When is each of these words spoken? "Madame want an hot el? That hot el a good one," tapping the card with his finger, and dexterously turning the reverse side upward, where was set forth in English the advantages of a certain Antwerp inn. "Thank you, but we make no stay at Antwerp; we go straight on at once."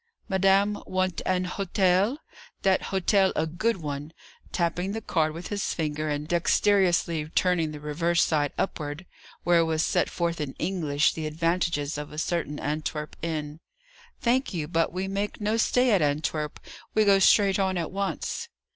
"Madame 0.27 0.81
want 0.87 1.21
an 1.27 1.43
hot 1.43 1.77
el? 1.77 2.17
That 2.63 2.81
hot 2.89 3.13
el 3.13 3.31
a 3.35 3.45
good 3.45 3.77
one," 3.77 4.13
tapping 4.51 4.93
the 4.93 4.99
card 5.01 5.31
with 5.31 5.49
his 5.49 5.75
finger, 5.75 6.09
and 6.09 6.27
dexterously 6.27 7.29
turning 7.29 7.69
the 7.69 7.79
reverse 7.79 8.23
side 8.23 8.51
upward, 8.57 9.05
where 9.43 9.63
was 9.63 9.85
set 9.85 10.09
forth 10.09 10.41
in 10.41 10.53
English 10.53 11.13
the 11.13 11.27
advantages 11.27 11.99
of 11.99 12.11
a 12.11 12.17
certain 12.17 12.57
Antwerp 12.59 13.15
inn. 13.21 13.59
"Thank 14.19 14.55
you, 14.55 14.67
but 14.67 14.91
we 14.91 15.07
make 15.07 15.39
no 15.39 15.55
stay 15.55 15.91
at 15.91 16.01
Antwerp; 16.01 16.59
we 16.95 17.05
go 17.05 17.19
straight 17.19 17.59
on 17.59 17.77
at 17.77 17.91
once." 17.91 18.49